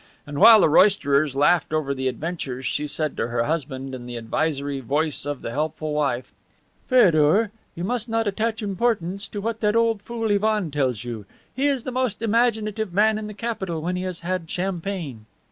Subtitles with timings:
[0.25, 4.15] And while the roisterers laughed over the adventure she said to her husband in the
[4.17, 6.33] advisory voice of the helpful wife:
[6.87, 11.27] "Feodor, you must not attach importance to what that old fool Ivan tells you.
[11.55, 15.27] He is the most imaginative man in the capital when he has had champagne."